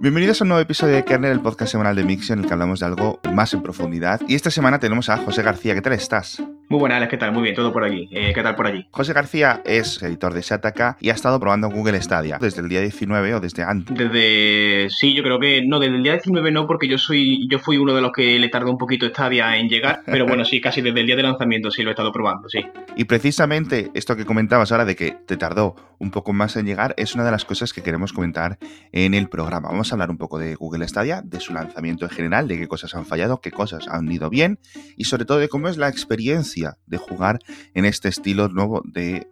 [0.00, 2.52] Bienvenidos a un nuevo episodio de Kernel, el podcast semanal de Mixio, en el que
[2.52, 4.20] hablamos de algo más en profundidad.
[4.28, 5.74] Y esta semana tenemos a José García.
[5.74, 6.40] ¿Qué tal estás?
[6.70, 7.32] Muy buenas, Alex, ¿qué tal?
[7.32, 8.10] Muy bien, todo por aquí.
[8.12, 8.86] Eh, ¿Qué tal por allí?
[8.90, 12.82] José García es editor de Shataka y ha estado probando Google Stadia desde el día
[12.82, 13.96] 19 o desde antes.
[13.96, 14.90] Desde.
[14.90, 15.64] Sí, yo creo que.
[15.66, 18.38] No, desde el día 19 no, porque yo soy yo fui uno de los que
[18.38, 20.02] le tardó un poquito Stadia en llegar.
[20.04, 22.58] Pero bueno, sí, casi desde el día de lanzamiento sí lo he estado probando, sí.
[22.96, 26.94] Y precisamente esto que comentabas ahora de que te tardó un poco más en llegar
[26.98, 28.58] es una de las cosas que queremos comentar
[28.92, 29.70] en el programa.
[29.70, 32.68] Vamos a hablar un poco de Google Stadia, de su lanzamiento en general, de qué
[32.68, 34.58] cosas han fallado, qué cosas han ido bien
[34.98, 37.38] y sobre todo de cómo es la experiencia de jugar
[37.74, 39.26] en este estilo nuevo de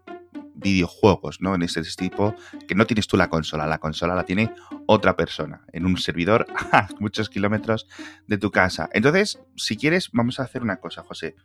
[0.56, 1.54] videojuegos, ¿no?
[1.54, 2.34] En este tipo
[2.66, 4.52] que no tienes tú la consola, la consola la tiene
[4.86, 7.86] otra persona en un servidor a muchos kilómetros
[8.26, 8.88] de tu casa.
[8.92, 11.36] Entonces, si quieres, vamos a hacer una cosa, José.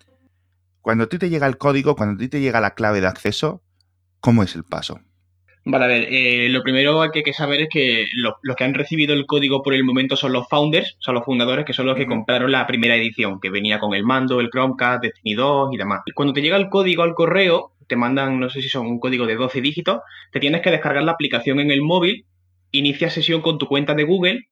[0.82, 3.08] Cuando a ti te llega el código, cuando a ti te llega la clave de
[3.08, 3.62] acceso,
[4.20, 5.02] ¿cómo es el paso?
[5.64, 8.74] Vale, a ver, eh, lo primero que hay que saber es que los que han
[8.74, 11.96] recibido el código por el momento son los founders, son los fundadores, que son los
[11.96, 15.78] que compraron la primera edición, que venía con el mando, el Chromecast, Destiny 2 y
[15.78, 16.02] demás.
[16.16, 19.28] Cuando te llega el código al correo, te mandan, no sé si son un código
[19.28, 20.00] de 12 dígitos,
[20.32, 22.26] te tienes que descargar la aplicación en el móvil,
[22.72, 24.48] inicia sesión con tu cuenta de Google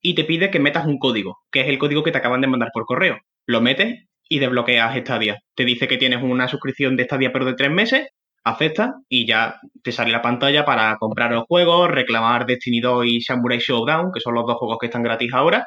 [0.00, 2.46] y te pide que metas un código, que es el código que te acaban de
[2.46, 3.18] mandar por correo.
[3.46, 5.42] Lo metes y desbloqueas Stadia.
[5.56, 8.08] Te dice que tienes una suscripción de Stadia pero de tres meses
[8.44, 13.20] acepta y ya te sale la pantalla para comprar los juegos, reclamar Destiny 2 y
[13.20, 15.66] Samurai Showdown, que son los dos juegos que están gratis ahora,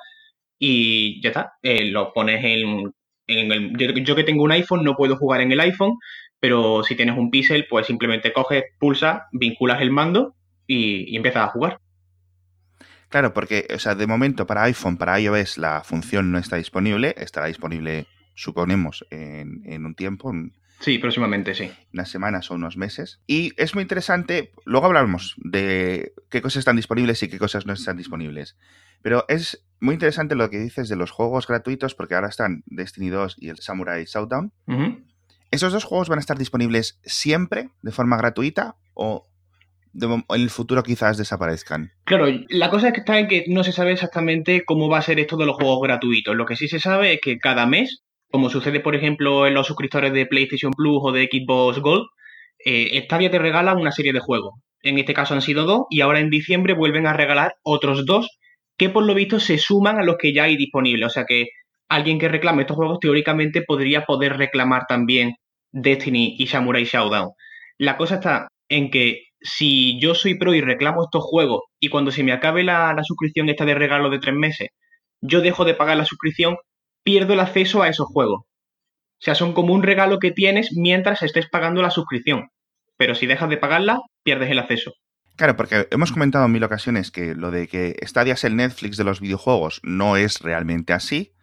[0.59, 2.93] y ya está, eh, lo pones en,
[3.27, 3.77] el...
[4.03, 5.97] Yo, que tengo un iPhone no puedo jugar en el iPhone,
[6.39, 10.35] pero si tienes un Pixel, pues simplemente coges, pulsa, vinculas el mando
[10.67, 11.79] y, y empiezas a jugar.
[13.09, 17.15] Claro, porque, o sea, de momento para iPhone, para iOS, la función no está disponible,
[17.17, 20.33] estará disponible, suponemos, en, en un tiempo,
[20.85, 21.71] Sí, próximamente, sí.
[21.93, 23.19] Unas semanas o unos meses.
[23.25, 27.73] Y es muy interesante, luego hablamos de qué cosas están disponibles y qué cosas no
[27.73, 28.55] están disponibles.
[29.01, 33.09] Pero es muy interesante lo que dices de los juegos gratuitos, porque ahora están Destiny
[33.09, 34.53] 2 y el Samurai Showdown.
[35.49, 39.27] ¿Esos dos juegos van a estar disponibles siempre de forma gratuita o
[39.99, 41.93] en el futuro quizás desaparezcan.
[42.03, 45.01] Claro, la cosa es que está en que no se sabe exactamente cómo va a
[45.01, 46.35] ser esto de los juegos gratuitos.
[46.35, 49.67] Lo que sí se sabe es que cada mes como sucede, por ejemplo, en los
[49.67, 52.05] suscriptores de PlayStation Plus o de Xbox Gold,
[52.65, 54.53] eh, Stadia te regala una serie de juegos.
[54.81, 58.37] En este caso han sido dos y ahora en diciembre vuelven a regalar otros dos
[58.77, 61.07] que por lo visto se suman a los que ya hay disponibles.
[61.07, 61.47] O sea que
[61.89, 65.35] alguien que reclame estos juegos teóricamente podría poder reclamar también
[65.71, 67.31] Destiny y Samurai Showdown.
[67.77, 72.11] La cosa está en que si yo soy pro y reclamo estos juegos y cuando
[72.11, 74.69] se me acabe la, la suscripción esta de regalo de tres meses,
[75.21, 76.57] yo dejo de pagar la suscripción,
[77.05, 78.41] pierdo el acceso a esos juegos.
[78.41, 82.49] O sea, son como un regalo que tienes mientras estés pagando la suscripción.
[82.97, 84.91] Pero si dejas de pagarla, pierdes el acceso.
[85.37, 88.97] Claro, porque hemos comentado en mil ocasiones que lo de que Stadia es el Netflix
[88.97, 91.33] de los videojuegos no es realmente así,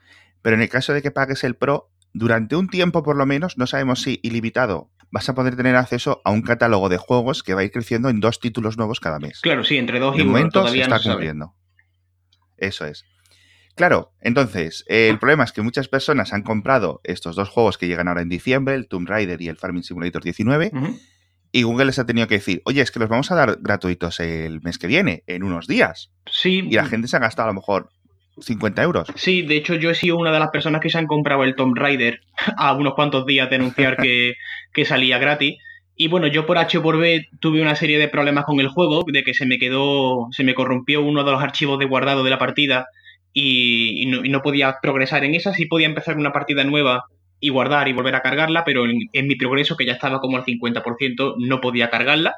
[0.42, 3.56] pero en el caso de que pagues el Pro, durante un tiempo por lo menos,
[3.56, 7.54] no sabemos si ilimitado, vas a poder tener acceso a un catálogo de juegos que
[7.54, 9.40] va a ir creciendo en dos títulos nuevos cada mes.
[9.42, 10.32] Claro, sí, entre dos y uno.
[10.32, 11.54] momento todavía está cumpliendo.
[12.56, 13.04] Eso es.
[13.74, 18.08] Claro, entonces, el problema es que muchas personas han comprado estos dos juegos que llegan
[18.08, 20.72] ahora en diciembre, el Tomb Raider y el Farming Simulator 19,
[21.52, 24.20] y Google les ha tenido que decir, oye, es que los vamos a dar gratuitos
[24.20, 26.10] el mes que viene, en unos días.
[26.30, 26.66] Sí.
[26.68, 27.88] Y la gente se ha gastado a lo mejor
[28.40, 29.08] 50 euros.
[29.14, 31.54] Sí, de hecho yo he sido una de las personas que se han comprado el
[31.54, 32.20] Tomb Raider
[32.56, 34.34] a unos cuantos días de anunciar que,
[34.72, 35.56] que salía gratis.
[35.94, 39.04] Y bueno, yo por H por B tuve una serie de problemas con el juego,
[39.06, 42.30] de que se me quedó, se me corrompió uno de los archivos de guardado de
[42.30, 42.86] la partida
[43.32, 47.04] y, no, podía progresar en esa, sí podía empezar una partida nueva
[47.40, 50.44] y guardar y volver a cargarla, pero en, mi progreso, que ya estaba como al
[50.44, 52.34] 50%, no podía cargarla.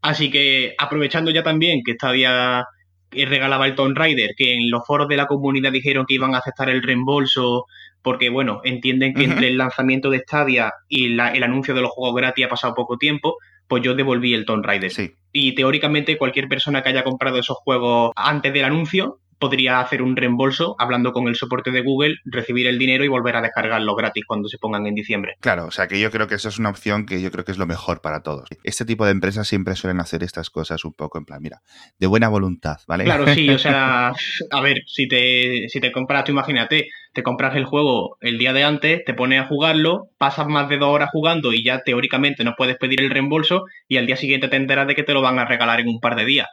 [0.00, 2.64] Así que aprovechando ya también que Stadia
[3.12, 6.38] regalaba el Tomb Raider, que en los foros de la comunidad dijeron que iban a
[6.38, 7.66] aceptar el reembolso,
[8.02, 12.16] porque bueno, entienden que entre el lanzamiento de Stadia y el anuncio de los juegos
[12.16, 13.36] gratis ha pasado poco tiempo,
[13.68, 14.90] pues yo devolví el Tomb Raider.
[14.90, 15.12] Sí.
[15.32, 20.14] Y teóricamente cualquier persona que haya comprado esos juegos antes del anuncio podría hacer un
[20.14, 24.22] reembolso hablando con el soporte de Google, recibir el dinero y volver a descargarlo gratis
[24.24, 25.34] cuando se pongan en diciembre.
[25.40, 27.50] Claro, o sea que yo creo que eso es una opción que yo creo que
[27.50, 28.48] es lo mejor para todos.
[28.62, 31.60] Este tipo de empresas siempre suelen hacer estas cosas un poco en plan, mira,
[31.98, 33.02] de buena voluntad, ¿vale?
[33.02, 34.12] Claro, sí, o sea,
[34.52, 38.52] a ver, si te, si te compras, tú imagínate, te compras el juego el día
[38.52, 42.44] de antes, te pones a jugarlo, pasas más de dos horas jugando y ya teóricamente
[42.44, 45.20] no puedes pedir el reembolso y al día siguiente te enteras de que te lo
[45.20, 46.46] van a regalar en un par de días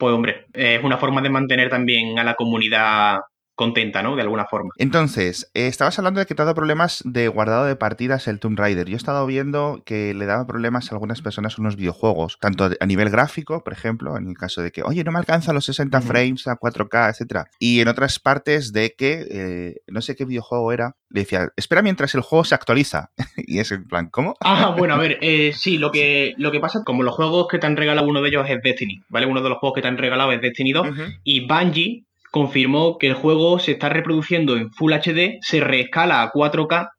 [0.00, 3.18] pues hombre, es una forma de mantener también a la comunidad
[3.60, 4.16] contenta, ¿no?
[4.16, 4.70] De alguna forma.
[4.78, 8.40] Entonces, eh, estabas hablando de que te ha dado problemas de guardado de partidas el
[8.40, 8.88] Tomb Raider.
[8.88, 12.86] Yo he estado viendo que le daba problemas a algunas personas unos videojuegos, tanto a
[12.86, 16.00] nivel gráfico, por ejemplo, en el caso de que, oye, no me alcanza los 60
[16.00, 17.50] frames a 4K, etcétera.
[17.58, 21.82] Y en otras partes de que, eh, no sé qué videojuego era, le decía, espera
[21.82, 23.10] mientras el juego se actualiza.
[23.36, 24.36] y es en plan, ¿cómo?
[24.40, 27.58] Ah, bueno, a ver, eh, sí, lo que, lo que pasa, como los juegos que
[27.58, 29.26] te han regalado uno de ellos es Destiny, ¿vale?
[29.26, 30.88] Uno de los juegos que te han regalado es Destiny 2
[31.24, 36.32] y Bungie confirmó que el juego se está reproduciendo en Full HD, se reescala a
[36.32, 36.90] 4K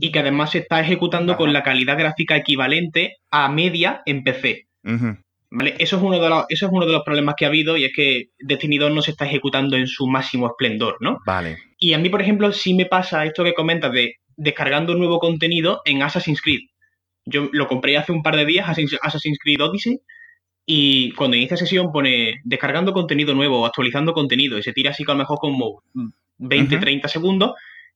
[0.00, 4.66] y que además se está ejecutando con la calidad gráfica equivalente a media en PC.
[5.50, 5.76] ¿Vale?
[5.78, 7.84] Eso, es uno de los, eso es uno de los problemas que ha habido y
[7.84, 11.18] es que Destiny 2 no se está ejecutando en su máximo esplendor, ¿no?
[11.24, 11.56] Vale.
[11.78, 15.80] Y a mí, por ejemplo, sí me pasa esto que comentas de descargando nuevo contenido
[15.84, 16.60] en Assassin's Creed.
[17.24, 20.00] Yo lo compré hace un par de días, Assassin's Creed Odyssey,
[20.70, 25.12] y cuando inicia sesión pone descargando contenido nuevo, actualizando contenido, y se tira así a
[25.12, 25.82] lo mejor como
[26.36, 27.52] 20, 30 segundos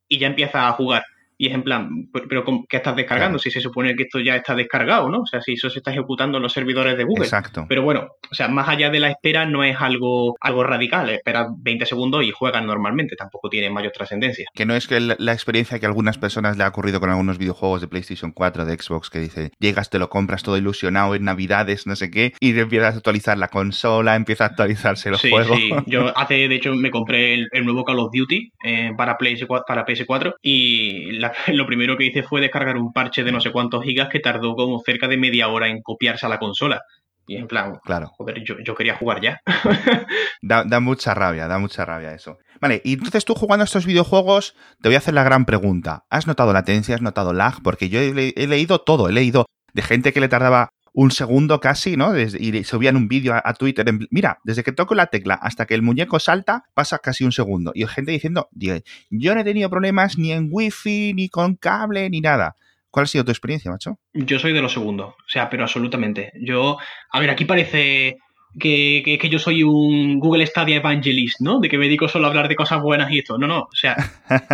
[0.08, 1.04] y ya empieza a jugar.
[1.42, 3.36] Y es en plan, pero ¿qué estás descargando?
[3.36, 5.22] Si se supone que esto ya está descargado, ¿no?
[5.22, 7.24] O sea, si eso se está ejecutando en los servidores de Google.
[7.24, 7.66] Exacto.
[7.68, 11.10] Pero bueno, o sea, más allá de la espera no es algo, algo radical.
[11.10, 13.16] Esperas 20 segundos y juegan normalmente.
[13.16, 14.46] Tampoco tiene mayor trascendencia.
[14.54, 17.38] Que no es que la experiencia que a algunas personas le ha ocurrido con algunos
[17.38, 21.24] videojuegos de PlayStation 4, de Xbox, que dice, llegas, te lo compras todo ilusionado en
[21.24, 25.56] Navidades, no sé qué, y empiezas a actualizar la consola, empieza a actualizarse el juego.
[25.56, 29.64] Sí, yo hace, de hecho, me compré el, nuevo Call of Duty eh, para, PS4,
[29.66, 33.50] para PS4 y la lo primero que hice fue descargar un parche de no sé
[33.52, 36.82] cuántos gigas que tardó como cerca de media hora en copiarse a la consola.
[37.26, 38.08] Y en plan, claro.
[38.16, 39.40] joder, yo, quería jugar ya.
[40.42, 42.38] da, mucha rabia, da mucha rabia eso.
[42.60, 46.04] Vale, y entonces tú jugando estos videojuegos, te voy a hacer la gran pregunta.
[46.10, 46.96] ¿Has notado latencia?
[46.96, 47.62] ¿Has notado lag?
[47.62, 51.60] Porque yo he, he leído todo, he leído de gente que le tardaba un segundo
[51.60, 52.18] casi, ¿no?
[52.18, 53.86] Y subían un vídeo a, Twitter.
[54.10, 57.72] mira, desde que toco la tecla hasta que el muñeco salta, pasa casi un segundo.
[57.74, 62.20] Y gente diciendo, yo no he tenido problemas ni en wifi, ni con cable, ni
[62.20, 62.56] nada.
[62.90, 63.98] ¿Cuál ha sido tu experiencia, macho?
[64.12, 66.30] Yo soy de los segundos, o sea, pero absolutamente.
[66.38, 66.76] Yo,
[67.10, 68.18] a ver, aquí parece
[68.58, 71.60] que, que, que, yo soy un Google Stadia Evangelist, ¿no?
[71.60, 73.38] De que me dedico solo a hablar de cosas buenas y esto.
[73.38, 73.60] No, no.
[73.60, 73.96] O sea,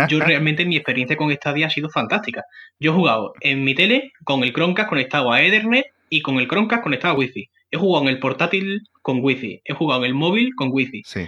[0.07, 2.43] yo realmente mi experiencia con Stadia ha sido fantástica.
[2.79, 6.47] Yo he jugado en mi tele con el Chromecast conectado a Ethernet y con el
[6.47, 7.49] Chromecast conectado a Wi-Fi.
[7.71, 9.61] He jugado en el portátil con Wi-Fi.
[9.63, 11.03] He jugado en el móvil con Wi-Fi.
[11.05, 11.25] Sí.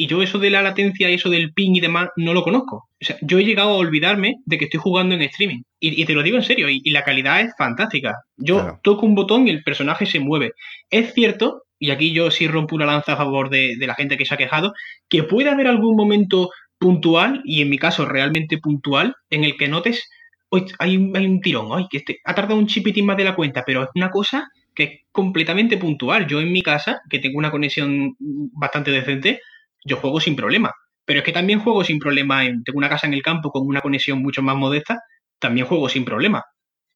[0.00, 2.88] Y yo eso de la latencia y eso del ping y demás no lo conozco.
[2.98, 5.60] O sea, yo he llegado a olvidarme de que estoy jugando en streaming.
[5.78, 8.14] Y, te lo digo en serio, y, la calidad es fantástica.
[8.38, 10.52] Yo toco un botón y el personaje se mueve.
[10.88, 14.24] Es cierto, y aquí yo sí rompo una lanza a favor de, la gente que
[14.24, 14.72] se ha quejado,
[15.10, 16.48] que puede haber algún momento
[16.78, 20.08] puntual, y en mi caso realmente puntual, en el que notes
[20.78, 23.36] hay un, hay un tirón, ay, que este, ha tardado un chipitín más de la
[23.36, 26.26] cuenta, pero es una cosa que es completamente puntual.
[26.26, 29.40] Yo en mi casa, que tengo una conexión bastante decente,
[29.84, 30.72] yo juego sin problema.
[31.04, 32.44] Pero es que también juego sin problema.
[32.44, 35.00] En, tengo una casa en el campo con una conexión mucho más modesta,
[35.38, 36.44] también juego sin problema.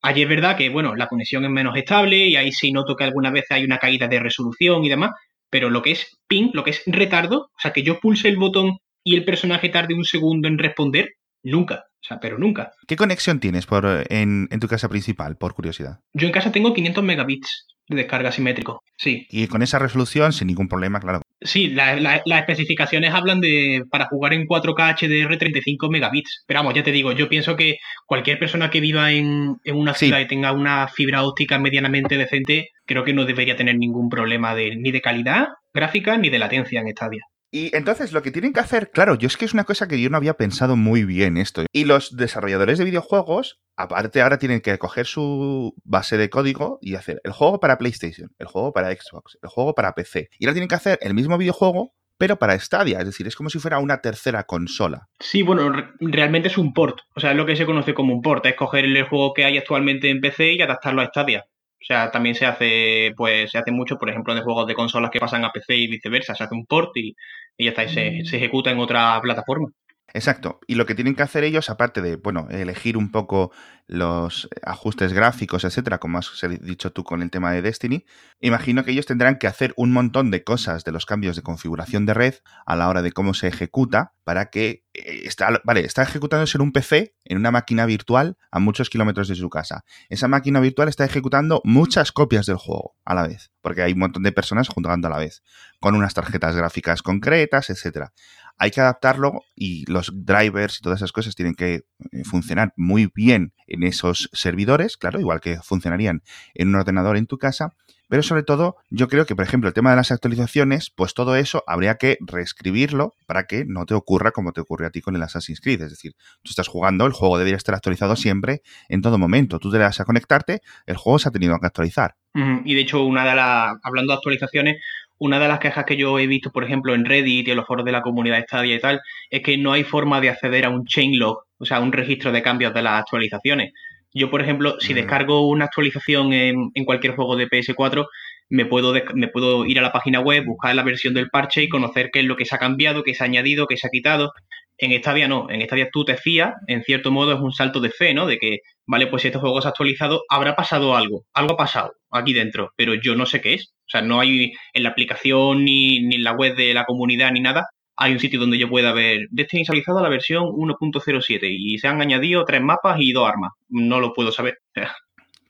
[0.03, 3.05] Allí es verdad que, bueno, la conexión es menos estable y ahí sí noto que
[3.05, 5.13] algunas veces hay una caída de resolución y demás,
[5.49, 8.37] pero lo que es ping, lo que es retardo, o sea, que yo pulse el
[8.37, 11.09] botón y el personaje tarde un segundo en responder,
[11.43, 11.85] nunca.
[12.05, 12.73] O sea, pero nunca.
[12.87, 16.01] ¿Qué conexión tienes por, en, tu casa principal, por curiosidad?
[16.13, 19.27] Yo en casa tengo 500 megabits de descarga simétrico, sí.
[19.31, 21.23] Y con esa resolución, sin ningún problema, claro.
[21.45, 26.43] Sí, las especificaciones hablan de para jugar en 4K HDR 35 megabits.
[26.47, 27.77] Pero vamos, ya te digo, yo pienso que
[28.07, 33.05] cualquier persona que viva en, una ciudad y tenga una fibra óptica medianamente decente, creo
[33.05, 36.89] que no debería tener ningún problema de, ni de calidad gráfica ni de latencia en
[36.89, 37.23] Stadia.
[37.55, 40.01] Y entonces lo que tienen que hacer, claro, yo es que es una cosa que
[40.01, 41.63] yo no había pensado muy bien esto.
[41.71, 46.97] Y los desarrolladores de videojuegos, aparte ahora tienen que coger su base de código y
[46.97, 50.31] hacer el juego para PlayStation, el juego para Xbox, el juego para PC.
[50.37, 53.51] Y ahora tienen que hacer el mismo videojuego, pero para Stadia, es decir, es como
[53.51, 55.07] si fuera una tercera consola.
[55.21, 55.71] Sí, bueno,
[56.01, 58.57] realmente es un port, o sea, es lo que se conoce como un port, es
[58.57, 61.45] coger el juego que hay actualmente en PC y adaptarlo a Stadia.
[61.85, 65.11] O sea, también se hace, pues, se hace mucho, por ejemplo, de juegos de consolas
[65.11, 66.35] que pasan a PC y viceversa.
[66.35, 67.15] Se hace un port y,
[67.59, 68.25] y ya está, y se, mm.
[68.25, 69.69] se ejecuta en otra plataforma.
[70.17, 70.61] Exacto.
[70.69, 73.51] Y lo que tienen que hacer ellos, aparte de, bueno, elegir un poco
[73.89, 76.31] los ajustes gráficos, etcétera, como has
[76.61, 78.07] dicho tú con el tema de Destiny,
[78.41, 82.07] imagino que ellos tendrán que hacer un montón de cosas de los cambios de configuración
[82.07, 86.03] de red a la hora de cómo se ejecuta para que eh, está, vale, está
[86.03, 89.85] ejecutándose en un PC, en una máquina virtual a muchos kilómetros de su casa.
[90.09, 93.99] Esa máquina virtual está ejecutando muchas copias del juego a la vez, porque hay un
[93.99, 95.43] montón de personas jugando a la vez,
[95.81, 98.13] con unas tarjetas gráficas concretas, etcétera
[98.59, 103.11] hay que adaptarlo y los drivers y todas esas cosas tienen que eh, funcionar muy
[103.15, 106.23] bien en esos servidores, claro, igual que funcionarían
[106.55, 107.71] en un ordenador en tu casa,
[108.09, 111.37] Pero sobre todo, yo creo que, por ejemplo, el tema de las actualizaciones, pues todo
[111.37, 115.17] eso habría que reescribirlo para que no te ocurra como te ocurrió a ti con
[115.17, 115.81] el Assassin's Creed.
[115.83, 119.59] Es decir, tú estás jugando, el juego debería estar actualizado siempre, en todo momento.
[119.59, 122.17] Tú te vas a conectarte, el juego se ha tenido que actualizar.
[122.65, 124.83] Y de hecho, una de las, hablando de actualizaciones,
[125.19, 127.67] una de las quejas que yo he visto, por ejemplo, en Reddit y en los
[127.67, 130.71] foros de la comunidad Stadia y tal, es que no hay forma de acceder a
[130.71, 133.73] un chainlog, o sea, un registro de cambios de las actualizaciones.
[134.13, 138.07] Yo, por ejemplo, si descargo una actualización en, cualquier juego de PS4,
[138.49, 141.69] me puedo, me puedo ir a la página web, buscar la versión del parche y
[141.69, 143.91] conocer qué es lo que se ha cambiado, qué se ha añadido, qué se ha
[143.91, 144.33] quitado.
[144.79, 147.91] En Stadia no, en Stadia tú te fías, en cierto modo es un salto de
[147.91, 148.27] fe, ¿no?
[148.27, 151.57] De que, vale, pues si este juego se ha actualizado, habrá pasado algo, algo ha
[151.57, 153.75] pasado aquí dentro, pero yo no sé qué es.
[153.87, 157.33] O sea, no hay en la aplicación ni, ni en la web de la comunidad
[157.33, 157.67] ni nada,
[157.97, 161.89] hay un sitio donde yo pueda ver Destiny actualizado a la versión 1.07 y se
[161.89, 163.53] han añadido tres mapas y dos armas.
[163.69, 164.59] No lo puedo saber.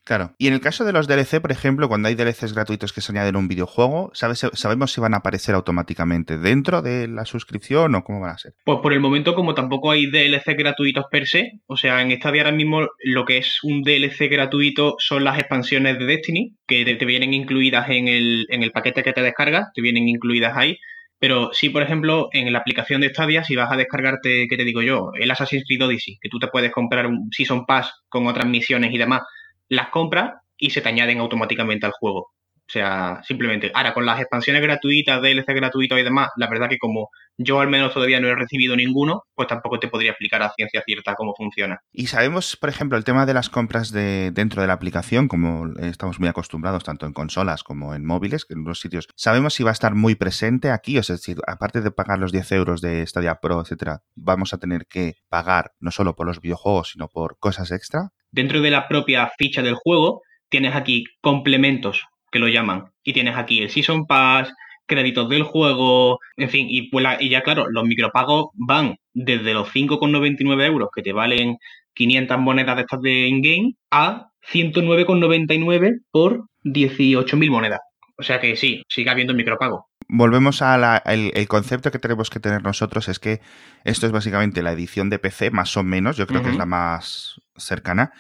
[0.05, 0.35] Claro.
[0.37, 3.13] Y en el caso de los DLC, por ejemplo, cuando hay DLCs gratuitos que se
[3.13, 8.05] añaden a un videojuego, ¿sabemos si van a aparecer automáticamente dentro de la suscripción o
[8.05, 8.55] cómo van a ser?
[8.65, 12.29] Pues por el momento, como tampoco hay DLCs gratuitos per se, o sea, en esta
[12.29, 17.05] ahora mismo lo que es un DLC gratuito son las expansiones de Destiny, que te,
[17.05, 20.79] vienen incluidas en el, en el paquete que te descargas, te vienen incluidas ahí.
[21.19, 24.65] Pero sí, por ejemplo, en la aplicación de Stadia, si vas a descargarte, ¿qué te
[24.65, 25.13] digo yo?
[25.19, 28.93] El Assassin's Creed Odyssey, que tú te puedes comprar un Season Pass con otras misiones
[28.93, 29.23] y demás,
[29.69, 32.33] las compras y se te añaden automáticamente al juego.
[32.67, 33.71] O sea, simplemente.
[33.75, 37.69] Ahora, con las expansiones gratuitas, DLC gratuitos y demás, la verdad que como yo al
[37.69, 41.35] menos todavía no he recibido ninguno, pues tampoco te podría explicar a ciencia cierta cómo
[41.37, 41.81] funciona.
[41.93, 45.69] Y sabemos, por ejemplo, el tema de las compras de dentro de la aplicación, como
[45.79, 49.09] estamos muy acostumbrados tanto en consolas como en móviles, que en los sitios.
[49.15, 50.97] ¿Sabemos si va a estar muy presente aquí?
[50.97, 54.87] Es decir, aparte de pagar los 10 euros de Stadia Pro, etcétera, vamos a tener
[54.87, 58.11] que pagar no solo por los videojuegos, sino por cosas extra.
[58.31, 62.91] Dentro de la propia ficha del juego, tienes aquí complementos que lo llaman.
[63.05, 64.53] Y tienes aquí el Season Pass,
[64.87, 69.73] créditos del juego, en fin, y, pues y ya claro, los micropagos van desde los
[69.73, 71.59] 5,99 euros que te valen
[71.95, 77.81] 500 monedas de estas de in-game a 109,99 por 18.000 monedas.
[78.19, 79.87] O sea que sí, sigue habiendo micropago.
[80.09, 83.41] Volvemos al el concepto que tenemos que tener nosotros, es que
[83.85, 86.67] esto es básicamente la edición de PC, más o menos, yo creo que es la
[86.67, 88.13] más cercana,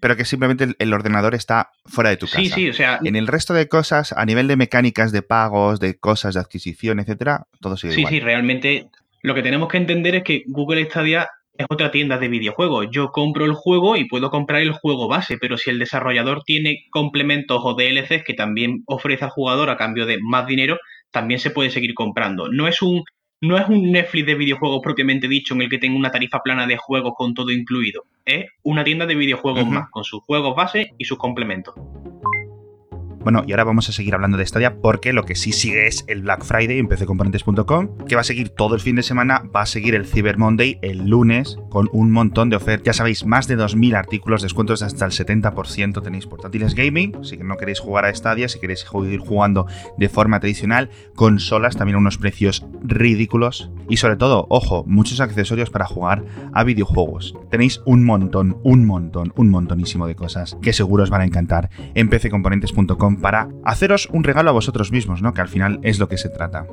[0.00, 2.40] pero que simplemente el, ordenador está fuera de tu casa.
[2.40, 2.98] Sí, sí, o sea.
[3.04, 7.00] En el resto de cosas, a nivel de mecánicas, de pagos, de cosas, de adquisición,
[7.00, 8.12] etcétera, todo sigue sí, igual.
[8.12, 8.88] Sí, sí, realmente
[9.22, 12.88] lo que tenemos que entender es que Google Stadia es otra tienda de videojuegos.
[12.90, 16.86] Yo compro el juego y puedo comprar el juego base, pero si el desarrollador tiene
[16.90, 20.78] complementos o DLCs que también ofrece al jugador a cambio de más dinero,
[21.10, 22.48] también se puede seguir comprando.
[22.50, 23.04] No es un
[23.40, 26.66] no es un Netflix de videojuegos propiamente dicho en el que tenga una tarifa plana
[26.66, 28.04] de juegos con todo incluido.
[28.24, 31.74] Es una tienda de videojuegos más, con sus juegos base y sus complementos.
[33.22, 36.04] Bueno, y ahora vamos a seguir hablando de Stadia porque lo que sí sigue es
[36.06, 39.60] el Black Friday en pccomponentes.com, que va a seguir todo el fin de semana, va
[39.60, 42.86] a seguir el Cyber Monday el lunes con un montón de ofertas.
[42.86, 47.36] Ya sabéis, más de 2.000 artículos, descuentos de hasta el 70% tenéis portátiles gaming, si
[47.36, 49.66] no queréis jugar a Stadia, si queréis seguir jugando
[49.98, 55.68] de forma tradicional, consolas también a unos precios ridículos y sobre todo, ojo, muchos accesorios
[55.68, 56.24] para jugar
[56.54, 57.34] a videojuegos.
[57.50, 61.68] Tenéis un montón, un montón, un montonísimo de cosas que seguro os van a encantar
[61.94, 65.32] en pccomponentes.com para haceros un regalo a vosotros mismos, ¿no?
[65.32, 66.66] Que al final es lo que se trata.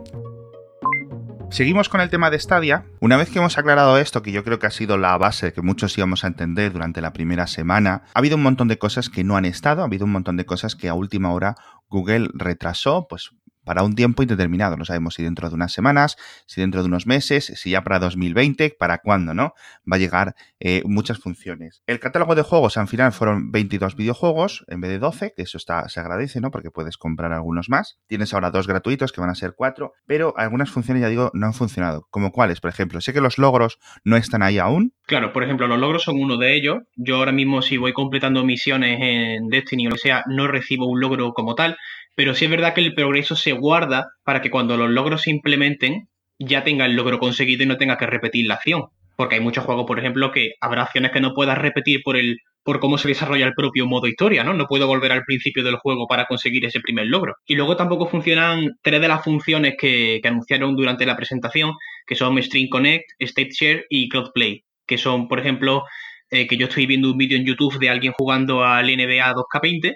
[1.50, 2.86] Seguimos con el tema de Stadia.
[3.00, 5.62] Una vez que hemos aclarado esto, que yo creo que ha sido la base que
[5.62, 9.24] muchos íbamos a entender durante la primera semana, ha habido un montón de cosas que
[9.24, 11.56] no han estado, ha habido un montón de cosas que a última hora
[11.90, 13.32] Google retrasó, pues
[13.68, 14.78] para un tiempo indeterminado.
[14.78, 18.00] No sabemos si dentro de unas semanas, si dentro de unos meses, si ya para
[18.00, 19.54] 2020, para cuándo, ¿no?
[19.92, 21.84] Va a llegar eh, muchas funciones.
[21.86, 25.58] El catálogo de juegos al final fueron 22 videojuegos en vez de 12, que eso
[25.58, 26.50] está, se agradece, ¿no?
[26.50, 28.00] Porque puedes comprar algunos más.
[28.08, 31.48] Tienes ahora dos gratuitos que van a ser cuatro, pero algunas funciones, ya digo, no
[31.48, 32.08] han funcionado.
[32.10, 33.02] Como cuáles, por ejemplo.
[33.02, 34.94] Sé que los logros no están ahí aún.
[35.08, 36.84] Claro, por ejemplo, los logros son uno de ellos.
[36.96, 40.88] Yo ahora mismo, si voy completando misiones en Destiny o lo que sea, no recibo
[40.88, 41.76] un logro como tal
[42.18, 45.30] pero sí es verdad que el progreso se guarda para que cuando los logros se
[45.30, 46.10] implementen
[46.40, 48.86] ya tenga el logro conseguido y no tenga que repetir la acción.
[49.16, 52.38] Porque hay muchos juegos, por ejemplo, que habrá acciones que no puedas repetir por el
[52.64, 54.54] por cómo se desarrolla el propio modo historia, ¿no?
[54.54, 57.36] No puedo volver al principio del juego para conseguir ese primer logro.
[57.46, 61.74] Y luego tampoco funcionan tres de las funciones que, anunciaron durante la presentación,
[62.08, 65.84] que son Stream Connect, State Share y Cloud Play, que son, por ejemplo,
[66.32, 69.94] eh, que yo estoy viendo un vídeo en YouTube de alguien jugando al NBA 2K20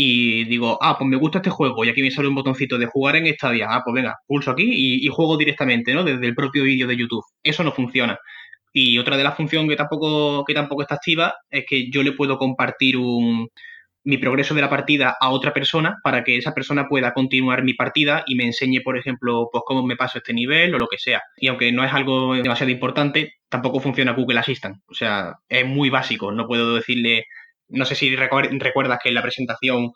[0.00, 2.86] y digo, ah, pues me gusta este juego y aquí me sale un botoncito de
[2.86, 3.66] jugar en Stadia.
[3.68, 4.62] Ah, pues venga, pulso aquí
[5.04, 6.04] y, juego directamente, ¿no?
[6.04, 7.24] Desde el propio vídeo de YouTube.
[7.42, 8.16] Eso no funciona.
[8.72, 12.12] Y otra de las funciones que tampoco, que tampoco está activa es que yo le
[12.12, 13.48] puedo compartir un,
[14.04, 17.74] mi progreso de la partida a otra persona para que esa persona pueda continuar mi
[17.74, 20.98] partida y me enseñe, por ejemplo, pues cómo me paso este nivel o lo que
[20.98, 21.22] sea.
[21.38, 24.76] Y aunque no es algo demasiado importante, tampoco funciona Google Assistant.
[24.86, 26.30] O sea, es muy básico.
[26.30, 27.24] No puedo decirle,
[27.68, 29.90] no sé si recuerdas que en la presentación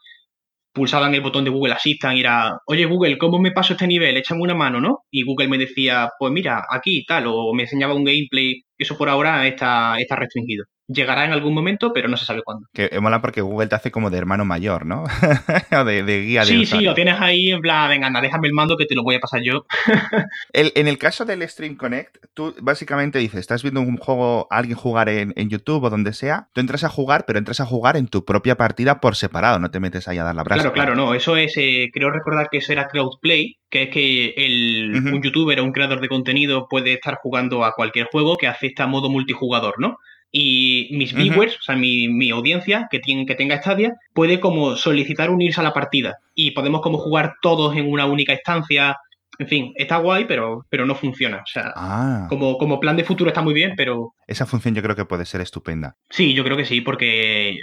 [0.72, 4.16] pulsaban el botón de Google Assistant y era, oye Google, ¿cómo me paso este nivel?
[4.16, 5.00] Échame una mano, ¿no?
[5.10, 8.62] Y Google me decía, pues mira, aquí tal, o me enseñaba un gameplay.
[8.78, 12.68] Eso por ahora está, está restringido llegará en algún momento, pero no se sabe cuándo.
[12.72, 15.04] Que mola porque Google te hace como de hermano mayor, ¿no?
[15.72, 18.54] o de, guía de Sí, sí, lo tienes ahí en plan, venga, anda, déjame el
[18.54, 19.66] mando que te lo voy a pasar yo.
[20.52, 25.08] en el caso del Stream Connect, tú básicamente dices, estás viendo un juego, alguien jugar
[25.08, 28.24] en, YouTube o donde sea, tú entras a jugar, pero entras a jugar en tu
[28.24, 30.62] propia partida por separado, no te metes ahí a dar la brasa.
[30.62, 34.34] Claro, claro, no, eso es, eh, creo recordar que eso era Crowdplay, que es que
[34.36, 38.46] el, un youtuber o un creador de contenido puede estar jugando a cualquier juego que
[38.46, 39.98] acepta modo multijugador, ¿no?
[40.32, 45.30] Y mis viewers, o sea, mi, audiencia que, tiene, que tenga Stadia, puede como solicitar
[45.30, 48.96] unirse a la partida y podemos como jugar todos en una única instancia.
[49.38, 51.38] En fin, está guay, pero, pero no funciona.
[51.38, 52.26] O sea, ah.
[52.30, 54.14] como, como plan de futuro está muy bien, pero...
[54.26, 55.96] Esa función yo creo que puede ser estupenda.
[56.08, 57.58] Sí, yo creo que sí, porque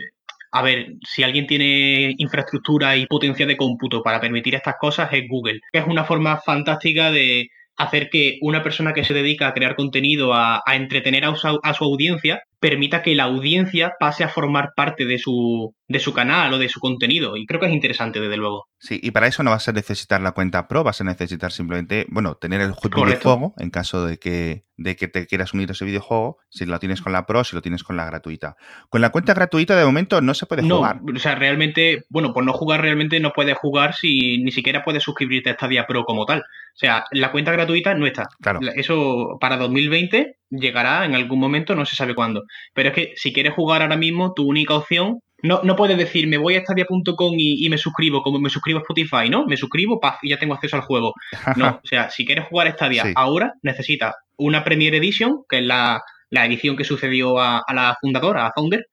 [0.51, 5.27] a ver, si alguien tiene infraestructura y potencia de cómputo para permitir estas cosas es
[5.27, 9.53] Google, que es una forma fantástica de hacer que una persona que se dedica a
[9.53, 14.29] crear contenido, a, entretener a su, a su, audiencia, permita que la audiencia pase a
[14.29, 17.37] formar parte de su, de su canal o de su contenido.
[17.37, 18.67] Y creo que es interesante, desde luego.
[18.79, 22.05] Sí, y para eso no vas a necesitar la cuenta Pro, vas a necesitar simplemente,
[22.09, 25.85] bueno, tener el videojuego en caso de que, de que te quieras unir a ese
[25.85, 28.55] videojuego, si lo tienes con la Pro, si lo tienes con la gratuita.
[28.89, 31.01] Con la cuenta gratuita de momento no se puede jugar.
[31.01, 34.83] No, o sea, realmente, bueno, por no jugar realmente no puedes jugar si ni siquiera
[34.83, 36.39] puedes suscribirte a Stadia Pro como tal.
[36.39, 38.27] O sea, la cuenta gratuita no está.
[38.41, 38.59] Claro.
[38.75, 42.43] Eso para 2020 llegará en algún momento, no se sabe cuándo.
[42.73, 46.27] Pero es que si quieres jugar ahora mismo, tu única opción no, no puedes decir,
[46.27, 49.45] me voy a Stadia.com y, y me suscribo, como me suscribo a Spotify, ¿no?
[49.45, 51.13] Me suscribo, paz, y ya tengo acceso al juego.
[51.55, 56.01] No, o sea, si quieres jugar Stadia ahora, necesitas una Premier Edition, que es la,
[56.31, 58.85] edición que sucedió a, a, la fundadora, a Founder,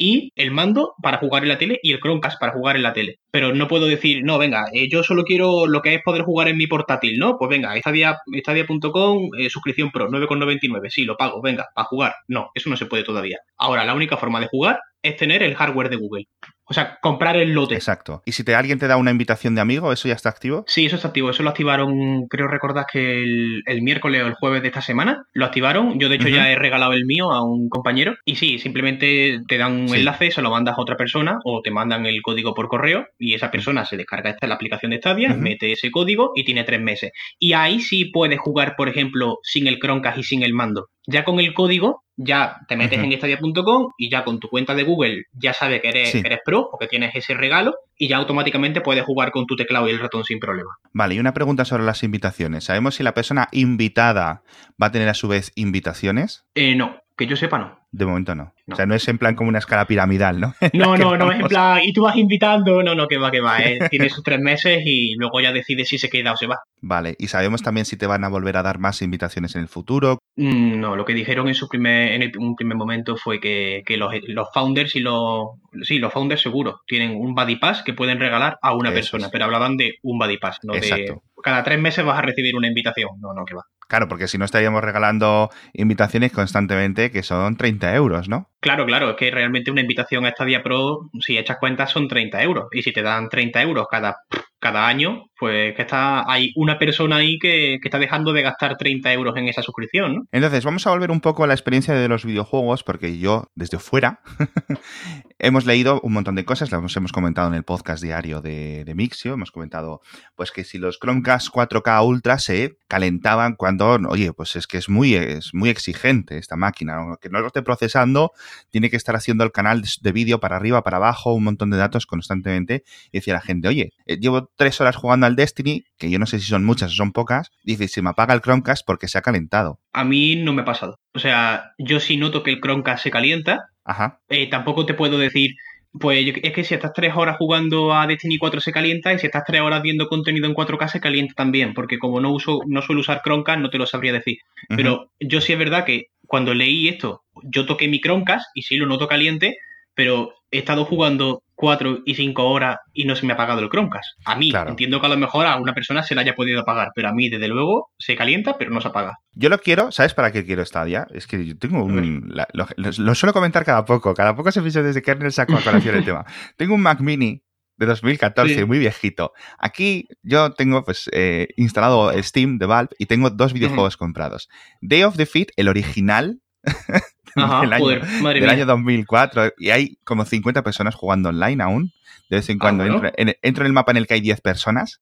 [0.00, 2.94] y el mando para jugar en la tele y el Chromecast para jugar en la
[2.94, 3.20] tele.
[3.30, 6.48] Pero no puedo decir, no, venga, eh, yo solo quiero lo que es poder jugar
[6.48, 7.36] en mi portátil, ¿no?
[7.38, 12.14] Pues venga, estadia.com, eh, suscripción pro, 9,99, sí, lo pago, venga, para jugar.
[12.26, 13.38] No, eso no se puede todavía.
[13.58, 16.24] Ahora, la única forma de jugar es tener el hardware de Google.
[16.70, 17.74] O sea, comprar el lote.
[17.74, 18.22] Exacto.
[18.24, 20.64] ¿Y si te, alguien te da una invitación de amigo, eso ya está activo?
[20.68, 21.30] Sí, eso está activo.
[21.30, 23.22] Eso lo activaron, creo recordar que
[23.66, 25.24] el, miércoles o el jueves de esta semana.
[25.32, 25.98] Lo activaron.
[25.98, 28.14] Yo, de hecho, ya he regalado el mío a un compañero.
[28.24, 31.72] Y sí, simplemente te dan un enlace, se lo mandas a otra persona o te
[31.72, 35.34] mandan el código por correo y esa persona se descarga esta la aplicación de Stadia,
[35.34, 37.10] mete ese código y tiene tres meses.
[37.38, 40.88] Y ahí sí puedes jugar, por ejemplo, sin el Chromecast y sin el mando.
[41.06, 44.84] Ya con el código, ya te metes en estadia.com y ya con tu cuenta de
[44.84, 48.80] Google ya sabe que eres, eres pro o que tienes ese regalo y ya automáticamente
[48.80, 50.70] puedes jugar con tu teclado y el ratón sin problema.
[50.92, 52.64] Vale, y una pregunta sobre las invitaciones.
[52.64, 54.42] ¿Sabemos si la persona invitada
[54.80, 56.44] va a tener a su vez invitaciones?
[56.54, 57.78] Eh, no, que yo sepa no.
[57.92, 58.54] De momento no.
[58.72, 60.54] O sea, no es en plan como una escala piramidal, ¿no?
[60.72, 63.40] No, no, no es en plan, y tú vas invitando, no, no, que va, que
[63.40, 63.58] va.
[63.60, 63.78] ¿eh?
[63.90, 66.60] Tiene sus tres meses y luego ya decide si se queda o se va.
[66.80, 69.68] Vale, ¿y sabemos también si te van a volver a dar más invitaciones en el
[69.68, 70.18] futuro?
[70.36, 74.48] Mm, no, lo que dijeron en su primer, en un primer momento fue que, los,
[74.54, 75.48] founders y los,
[75.82, 79.44] sí, los founders seguro tienen un buddy pass que pueden regalar a una persona, pero
[79.44, 83.10] hablaban de un buddy pass, no de cada tres meses vas a recibir una invitación.
[83.18, 83.64] No, no, que va.
[83.90, 88.48] Claro, porque si no estaríamos regalando invitaciones constantemente que son 30 euros, ¿no?
[88.60, 92.42] Claro, claro, es que realmente una invitación a Stadia Pro, si echas cuentas, son 30
[92.42, 92.66] euros.
[92.72, 94.18] Y si te dan 30 euros cada,
[94.60, 99.10] cada año, pues que está hay una persona ahí que, está dejando de gastar 30
[99.14, 100.22] euros en esa suscripción, ¿no?
[100.30, 103.78] Entonces, vamos a volver un poco a la experiencia de los videojuegos, porque yo, desde
[103.78, 104.20] fuera,
[105.38, 108.94] hemos leído un montón de cosas, las hemos comentado en el podcast diario de, de,
[108.94, 110.02] Mixio, hemos comentado
[110.36, 114.90] pues que si los Chromecast 4K Ultra se calentaban cuando, oye, pues es que es
[114.90, 118.32] muy, es muy exigente esta máquina, que no lo esté procesando,
[118.70, 121.76] tiene que estar haciendo el canal de vídeo para arriba, para abajo, un montón de
[121.76, 126.10] datos constantemente, y decía la gente, oye, eh, llevo tres horas jugando al Destiny, que
[126.10, 128.86] yo no sé si son muchas o son pocas, dice, se me apaga el Chromecast
[128.86, 129.78] porque se ha calentado.
[129.92, 130.98] A mí no me ha pasado.
[131.14, 133.66] O sea, yo sí noto que el Chromecast se calienta.
[133.84, 134.20] Ajá.
[134.28, 135.56] Eh, tampoco te puedo decir,
[135.92, 139.26] pues es que si estás tres horas jugando a Destiny 4 se calienta y si
[139.26, 142.80] estás tres horas viendo contenido en 4K se calienta también, porque como no uso, no
[142.82, 144.38] suelo usar Chromecast, no te lo sabría decir.
[144.68, 148.76] Pero yo sí es verdad que cuando leí esto, yo toqué mi Chromecast y sí
[148.76, 149.56] lo noto caliente,
[149.94, 153.68] pero he estado jugando cuatro y cinco horas y no se me ha apagado el
[153.68, 154.06] Chromecast.
[154.26, 156.92] A mí, entiendo que a lo mejor a una persona se le haya podido apagar,
[156.94, 159.18] pero a mí, desde luego, se calienta, pero no se apaga.
[159.32, 161.08] Yo lo quiero, ¿sabes para qué quiero Stadia?
[161.12, 162.32] Es que yo tengo un.
[162.52, 166.04] lo, suelo comentar cada poco, cada poco se episodio desde Kernel saco a colación el
[166.04, 166.24] tema.
[166.56, 167.42] Tengo un Mac Mini
[167.80, 169.32] de 2014, muy viejito.
[169.58, 174.48] Aquí yo tengo pues eh, instalado Steam de Valve y tengo dos videojuegos comprados.
[174.82, 176.40] Day of the Defeat, el original,
[177.34, 181.92] del, año, 2004 y hay como 50 personas jugando online aún.
[182.28, 185.00] De vez en ah, cuando entro, en, el mapa en el que hay 10 personas.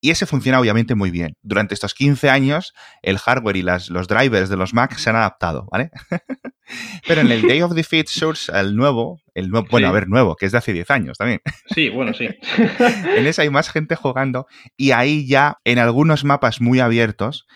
[0.00, 1.36] Y ese funciona obviamente muy bien.
[1.42, 5.16] Durante estos 15 años, el hardware y las, los drivers de los Mac se han
[5.16, 5.90] adaptado, ¿vale?
[7.06, 10.36] Pero en el Day of Defeat Source, el nuevo, el nuevo, bueno, a ver, nuevo,
[10.36, 11.40] que es de hace 10 años también.
[11.66, 12.28] Sí, bueno, sí.
[13.16, 14.46] en ese hay más gente jugando
[14.76, 17.46] y ahí ya, en algunos mapas muy abiertos,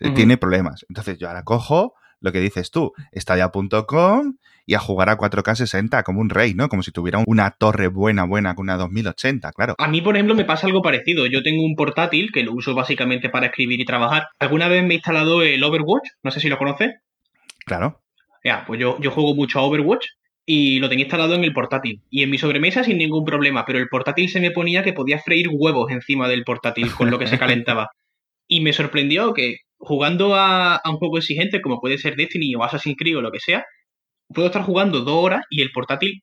[0.00, 0.84] eh, tiene problemas.
[0.88, 6.02] Entonces yo ahora cojo, lo que dices tú, estadia.com y a jugar a 4K 60
[6.04, 6.68] como un rey, ¿no?
[6.68, 9.74] Como si tuviera una torre buena, buena, con una 2080, claro.
[9.78, 11.26] A mí, por ejemplo, me pasa algo parecido.
[11.26, 14.28] Yo tengo un portátil que lo uso básicamente para escribir y trabajar.
[14.38, 16.08] ¿Alguna vez me he instalado el Overwatch?
[16.22, 16.94] No sé si lo conoces.
[17.66, 18.03] Claro.
[18.44, 20.06] Ya, pues yo, yo juego mucho a Overwatch
[20.46, 22.02] y lo tenía instalado en el portátil.
[22.10, 25.18] Y en mi sobremesa sin ningún problema, pero el portátil se me ponía que podía
[25.18, 27.90] freír huevos encima del portátil con lo que se calentaba.
[28.46, 32.96] Y me sorprendió que jugando a, un juego exigente como puede ser Destiny o Assassin's
[32.98, 33.64] Creed o lo que sea,
[34.28, 36.22] puedo estar jugando dos horas y el portátil,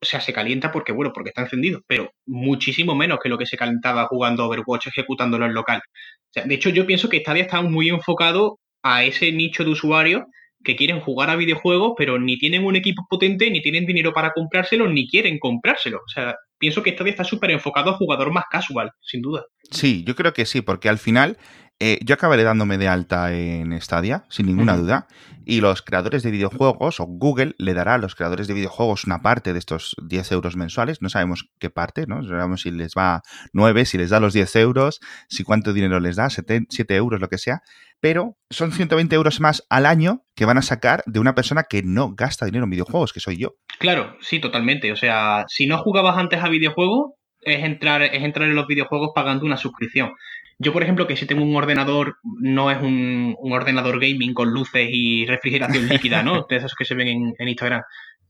[0.00, 3.44] o sea, se calienta porque, bueno, porque está encendido, pero muchísimo menos que lo que
[3.44, 5.82] se calentaba jugando Overwatch ejecutándolo en local.
[5.84, 9.70] O sea, de hecho, yo pienso que Stadia está muy enfocado a ese nicho de
[9.70, 10.22] usuarios
[10.62, 14.32] que quieren jugar a videojuegos, pero ni tienen un equipo potente, ni tienen dinero para
[14.32, 15.98] comprárselo, ni quieren comprárselo.
[15.98, 19.44] O sea, pienso que Stadia está súper enfocado a jugador más casual, sin duda.
[19.70, 21.38] Sí, yo creo que sí, porque al final
[21.82, 25.08] eh, yo acabaré dándome de alta en Stadia, sin ninguna duda,
[25.46, 29.22] y los creadores de videojuegos, o Google le dará a los creadores de videojuegos una
[29.22, 32.22] parte de estos 10 euros mensuales, no sabemos qué parte, ¿no?
[32.22, 33.22] sabemos si les va
[33.54, 37.18] 9, si les da los 10 euros, si cuánto dinero les da, 7, 7 euros,
[37.18, 37.62] lo que sea,
[38.00, 41.82] pero son 120 euros más al año que van a sacar de una persona que
[41.82, 43.54] no gasta dinero en videojuegos, que soy yo.
[43.78, 44.90] Claro, sí, totalmente.
[44.92, 49.10] O sea, si no jugabas antes a videojuegos, es entrar, es entrar en los videojuegos
[49.14, 50.12] pagando una suscripción.
[50.58, 54.88] Yo, por ejemplo, que si tengo un ordenador, no es un, ordenador gaming con luces
[54.90, 56.46] y refrigeración líquida, ¿no?
[56.48, 57.82] De esos que se ven en, Instagram.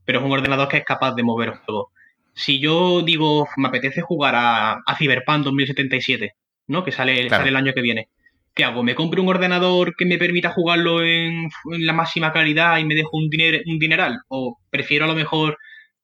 [0.05, 1.91] Pero es un ordenador que es capaz de mover juego.
[2.33, 6.35] Si yo digo, me apetece jugar a, a Cyberpunk 2077,
[6.69, 6.85] ¿no?
[6.85, 8.09] Que sale, sale el año que viene.
[8.55, 8.83] ¿Qué hago?
[8.83, 12.95] ¿Me compro un ordenador que me permita jugarlo en, en la máxima calidad y me
[12.95, 14.21] dejo un, diner, un dineral?
[14.29, 15.57] ¿O prefiero a lo mejor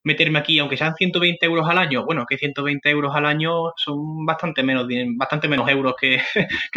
[0.06, 4.24] meterme aquí, aunque sean 120 euros al año, bueno, que 120 euros al año son
[4.24, 6.20] bastante menos, bastante menos euros que,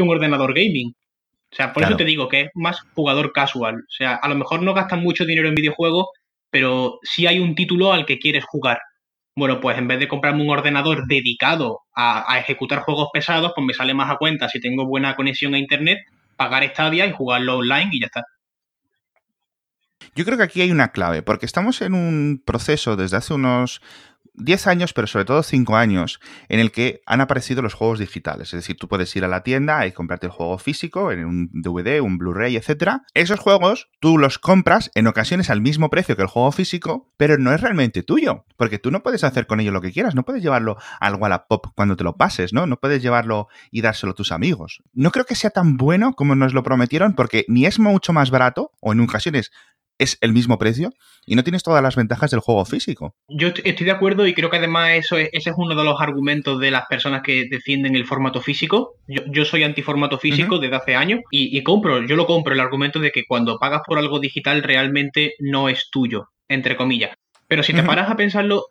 [0.02, 0.92] un ordenador gaming.
[1.52, 3.76] O sea, por eso te digo que es más jugador casual.
[3.76, 6.08] O sea, a lo mejor no gastan mucho dinero en videojuegos,
[6.50, 8.80] pero si hay un título al que quieres jugar.
[9.40, 13.66] Bueno, pues en vez de comprarme un ordenador dedicado a, a, ejecutar juegos pesados, pues
[13.66, 16.00] me sale más a cuenta si tengo buena conexión a internet,
[16.36, 18.26] pagar Stadia y jugarlo online y ya está.
[20.16, 23.82] Yo creo que aquí hay una clave, porque estamos en un proceso desde hace unos
[24.40, 28.54] 10 años, pero sobre todo 5 años, en el que han aparecido los juegos digitales.
[28.54, 31.50] Es decir, tú puedes ir a la tienda y comprarte el juego físico en un
[31.54, 33.02] DVD, un Blu-ray, etc.
[33.14, 37.38] Esos juegos tú los compras en ocasiones al mismo precio que el juego físico, pero
[37.38, 40.24] no es realmente tuyo, porque tú no puedes hacer con ello lo que quieras, no
[40.24, 42.66] puedes llevarlo al Wallapop cuando te lo pases, ¿no?
[42.66, 44.82] No puedes llevarlo y dárselo a tus amigos.
[44.94, 48.32] No creo que sea tan bueno como nos lo prometieron, porque ni es mucho más
[48.32, 49.52] barato, o en ocasiones
[50.00, 50.92] es el mismo precio
[51.26, 53.14] y no tienes todas las ventajas del juego físico.
[53.28, 56.60] Yo estoy de acuerdo y creo que además eso ese es uno de los argumentos
[56.60, 58.96] de las personas que defienden el formato físico.
[59.08, 63.12] Yo, soy antiformato físico desde hace años y, compro, yo lo compro, el argumento de
[63.12, 67.16] que cuando pagas por algo digital realmente no es tuyo, entre comillas.
[67.48, 68.66] Pero si te paras a pensarlo,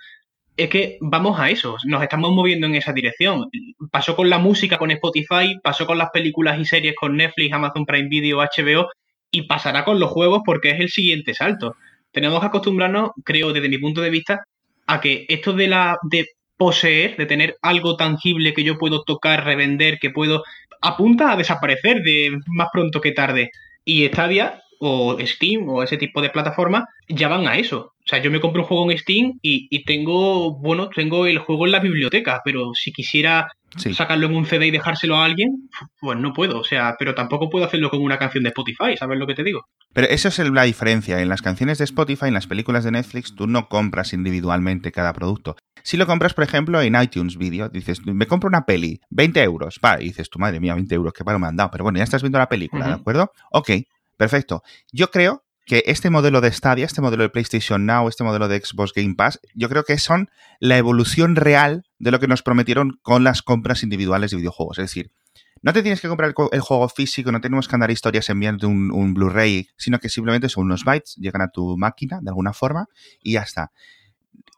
[0.57, 3.49] es que vamos a eso, nos estamos moviendo en esa dirección.
[3.91, 7.87] Pasó con la música con Spotify, pasó con las películas y series con Netflix, Amazon
[7.87, 8.89] Prime Video, HBO,
[9.31, 11.77] y pasará con los juegos porque es el siguiente salto.
[12.13, 14.45] Tenemos que acostumbrarnos, creo, desde mi punto de vista,
[14.87, 19.45] a que esto de la de poseer, de tener algo tangible que yo puedo tocar,
[19.45, 20.43] revender, que puedo,
[20.81, 23.51] apunta a desaparecer de más pronto que tarde.
[23.85, 27.93] Y Stadia o Steam o ese tipo de plataformas ya van a eso.
[27.99, 31.67] O sea, yo me compro un juego en Steam y, tengo, bueno, tengo el juego
[31.67, 35.69] en la biblioteca, pero si quisiera sacarlo en un CD y dejárselo a alguien,
[36.01, 36.61] pues no puedo.
[36.61, 39.45] O sea, pero tampoco puedo hacerlo con una canción de Spotify, ¿sabes lo que te
[39.45, 39.67] digo?
[39.93, 41.21] Pero eso es la diferencia.
[41.21, 45.13] En las canciones de Spotify, en las películas de Netflix, tú no compras individualmente cada
[45.13, 45.57] producto.
[45.83, 49.81] Si lo compras, por ejemplo, en iTunes Video, dices, me compro una peli, 20 euros,
[49.85, 51.71] va, y dices, tu madre mía, 20 euros, qué paro me han dado.
[51.71, 53.33] Pero bueno, ya estás viendo la película, ¿de acuerdo?
[53.51, 53.71] Ok,
[54.17, 54.63] perfecto.
[54.93, 58.59] Yo creo que este modelo de Stadia, este modelo de PlayStation Now, este modelo de
[58.59, 62.99] Xbox Game Pass, yo creo que son la evolución real de lo que nos prometieron
[63.03, 64.79] con las compras individuales de videojuegos.
[64.79, 65.13] Es decir,
[65.61, 68.91] no te tienes que comprar el, juego físico, no tenemos que andar historias enviando un,
[68.91, 72.87] un Blu-ray, sino que simplemente son unos bytes, llegan a tu máquina de alguna forma
[73.23, 73.71] y ya está.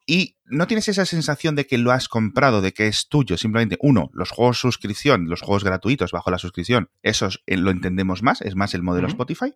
[0.06, 3.36] Y no tienes esa sensación de que lo has comprado, de que es tuyo.
[3.36, 8.22] Simplemente, uno, los juegos suscripción, los juegos gratuitos bajo la suscripción, esos eh, lo entendemos
[8.22, 9.54] más, es más el modelo Spotify.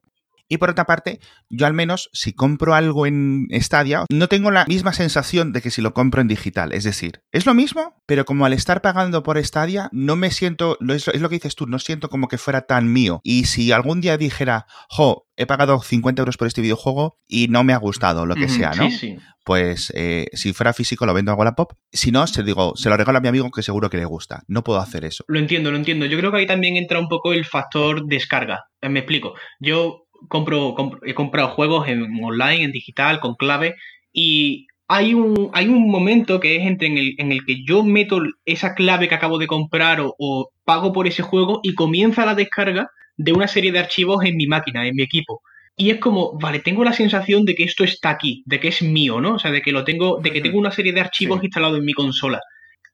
[0.49, 4.67] Y por otra parte, yo al menos si compro algo en Stadia, no tengo la
[4.67, 6.73] misma sensación de que si lo compro en digital.
[6.73, 10.79] Es decir, es lo mismo, pero como al estar pagando por Stadia, no me siento,
[10.89, 13.21] es lo que dices tú, no siento como que fuera tan mío.
[13.25, 17.65] Y si algún día dijera, jo, he pagado 50 euros por este videojuego y no
[17.65, 18.91] me ha gustado, lo que sea, ¿no?
[18.91, 19.17] Sí, sí.
[19.45, 21.73] Pues eh, si fuera físico lo vendo a Wallapop.
[21.93, 24.43] Si no, se, digo, se lo regalo a mi amigo que seguro que le gusta.
[24.49, 25.25] No puedo hacer eso.
[25.29, 26.07] Lo entiendo, lo entiendo.
[26.07, 28.65] Yo creo que ahí también entra un poco el factor descarga.
[28.81, 29.35] Eh, me explico.
[29.61, 33.77] Yo compro, he comprado juegos en online, en digital, con clave,
[34.13, 37.83] y hay un, hay un momento que es entre en el, en el que yo
[37.83, 42.35] meto esa clave que acabo de comprar o, pago por ese juego y comienza la
[42.35, 45.43] descarga de una serie de archivos en mi máquina, en mi equipo.
[45.77, 48.81] Y es como, vale, tengo la sensación de que esto está aquí, de que es
[48.81, 49.35] mío, ¿no?
[49.35, 51.85] O sea, de que lo tengo, de que tengo una serie de archivos instalados en
[51.85, 52.41] mi consola.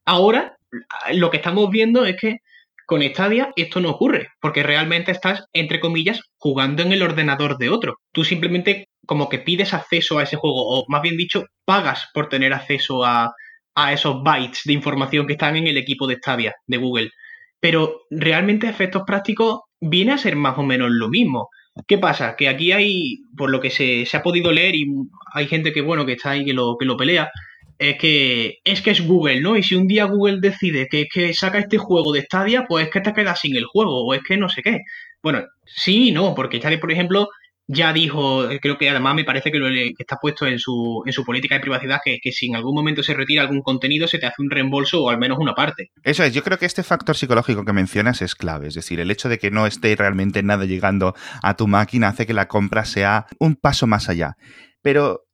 [0.04, 0.56] Ahora,
[1.12, 2.38] lo que estamos viendo es que
[2.90, 7.68] con Stadia esto no ocurre, porque realmente estás, entre comillas, jugando en el ordenador de
[7.68, 7.98] otro.
[8.12, 12.28] Tú simplemente como que pides acceso a ese juego, o más bien dicho, pagas por
[12.28, 13.32] tener acceso a,
[13.92, 17.10] esos bytes de información que están en el equipo de Stadia de Google.
[17.60, 21.48] Pero realmente efectos prácticos viene a ser más o menos lo mismo.
[21.86, 22.34] ¿Qué pasa?
[22.36, 24.86] Que aquí hay, por lo que se, se, ha podido leer, y
[25.32, 27.30] hay gente que bueno, que está ahí que lo, que lo pelea,
[27.80, 29.56] es que es que es Google, ¿no?
[29.56, 32.92] Y si un día Google decide que, que saca este juego de Stadia, pues es
[32.92, 34.80] que te quedas sin el juego, o es que no sé qué.
[35.22, 37.30] Bueno, sí y no, porque Stadia, por ejemplo,
[37.66, 41.24] ya dijo, creo que además me parece que, lo, está puesto en su, en su
[41.24, 44.26] política de privacidad, que, que si en algún momento se retira algún contenido, se te
[44.26, 45.90] hace un reembolso o al menos una parte.
[46.02, 49.10] Eso es, yo creo que este factor psicológico que mencionas es clave, es decir, el
[49.10, 52.84] hecho de que no esté realmente nada llegando a tu máquina hace que la compra
[52.84, 54.34] sea un paso más allá.
[54.82, 55.26] Pero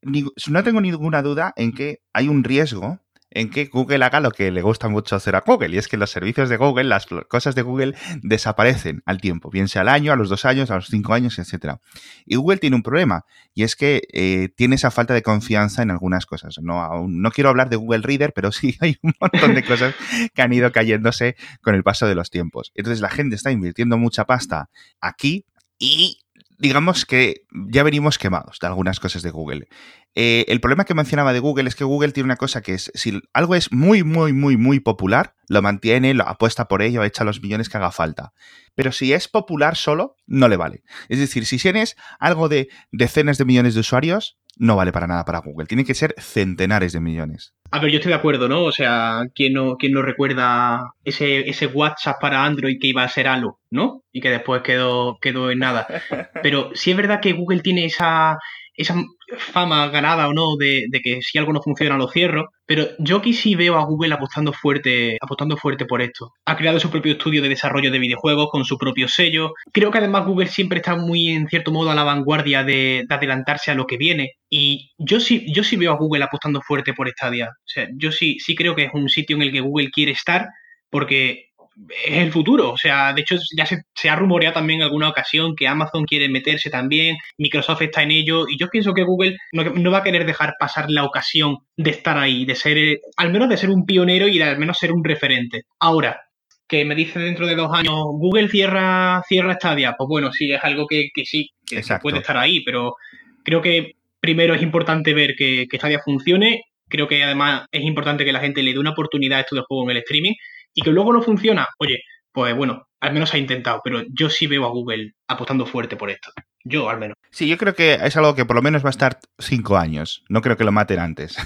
[0.49, 3.01] no tengo ninguna duda en que hay un riesgo
[3.37, 5.99] en que Google haga lo que le gusta mucho hacer a Google, y es que
[5.99, 10.11] los servicios de Google, las cosas de Google, desaparecen al tiempo, bien sea al año,
[10.13, 11.77] a los dos años, a los cinco años, etc.
[12.25, 15.91] Y Google tiene un problema, y es que eh, tiene esa falta de confianza en
[15.91, 16.57] algunas cosas.
[16.63, 19.95] No, no quiero hablar de Google Reader, pero sí hay un montón de cosas
[20.35, 22.73] que han ido cayéndose con el paso de los tiempos.
[22.75, 25.45] Entonces la gente está invirtiendo mucha pasta aquí
[25.79, 26.21] y
[26.59, 29.69] digamos que ya venimos quemados de algunas cosas de Google.
[30.15, 32.91] Eh, el problema que mencionaba de Google es que Google tiene una cosa que es,
[32.95, 37.25] si algo es muy, muy, muy, muy popular, lo mantiene, lo apuesta por ello, echa
[37.25, 38.33] los millones que haga falta.
[38.75, 40.83] Pero si es popular solo, no le vale.
[41.09, 45.25] Es decir, si tienes algo de decenas de millones de usuarios, no vale para nada
[45.25, 45.67] para Google.
[45.67, 47.55] Tiene que ser centenares de millones.
[47.71, 48.65] A ver, yo estoy de acuerdo, ¿no?
[48.65, 53.09] O sea, ¿quién no, quién no recuerda ese, ese WhatsApp para Android que iba a
[53.09, 54.03] ser Halo, ¿no?
[54.13, 55.87] Y que después quedó, quedó en nada.
[56.43, 58.39] Pero sí es verdad que Google tiene esa,
[58.77, 58.95] esa
[59.39, 63.33] fama ganada o no de, que si algo no funciona lo cierro, pero yo aquí
[63.33, 66.33] sí veo a Google apostando fuerte, apostando fuerte por esto.
[66.45, 69.53] Ha creado su propio estudio de desarrollo de videojuegos con su propio sello.
[69.73, 73.71] Creo que además Google siempre está muy en cierto modo a la vanguardia de, adelantarse
[73.71, 74.33] a lo que viene.
[74.51, 77.49] Y yo sí, yo sí veo a Google apostando fuerte por Stadia.
[77.49, 80.13] O sea, yo sí, sí creo que es un sitio en el que Google quiere
[80.13, 80.49] estar
[80.91, 81.47] porque
[81.89, 82.73] es el futuro.
[82.73, 86.29] O sea, de hecho ya se, ha rumoreado también en alguna ocasión que Amazon quiere
[86.29, 90.27] meterse también, Microsoft está en ello y yo pienso que Google no, va a querer
[90.27, 94.29] dejar pasar la ocasión de estar ahí, de ser, al menos de ser un pionero
[94.29, 95.63] y de al menos ser un referente.
[95.79, 96.23] Ahora,
[96.69, 100.65] que me dice dentro de dos años, Google cierra, cierra Stadia, pues bueno, sí, es
[100.65, 102.97] algo que, sí, que puede estar ahí, pero
[103.45, 108.25] creo que primero es importante ver que, que Stadia funcione, creo que además es importante
[108.25, 110.33] que la gente le dé una oportunidad a esto de juego en el streaming
[110.77, 114.47] y que luego no funciona, oye, pues bueno, al menos ha intentado, pero yo sí
[114.47, 116.31] veo a Google apostando fuerte por esto.
[116.65, 117.17] Yo al menos.
[117.31, 120.23] Sí, yo creo que es algo que por lo menos va a estar cinco años.
[120.29, 121.37] No creo que lo maten antes.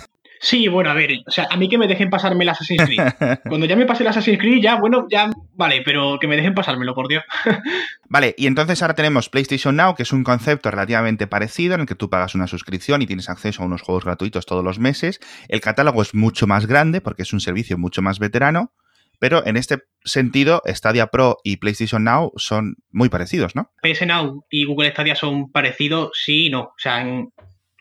[0.42, 2.98] Sí, bueno, a ver, o sea, a mí que me dejen pasarme el Assassin's Creed.
[3.46, 6.54] Cuando ya me pase el Assassin's Creed, ya, bueno, ya, vale, pero que me dejen
[6.54, 7.22] pasármelo, por Dios.
[8.08, 11.86] vale, y entonces ahora tenemos PlayStation Now, que es un concepto relativamente parecido, en el
[11.86, 15.20] que tú pagas una suscripción y tienes acceso a unos juegos gratuitos todos los meses.
[15.48, 18.72] El catálogo es mucho más grande, porque es un servicio mucho más veterano.
[19.20, 23.70] Pero en este sentido, Stadia Pro y PlayStation Now son muy parecidos, ¿no?
[23.82, 26.62] PS Now y Google Stadia son parecidos, sí y no.
[26.62, 27.30] O sea, en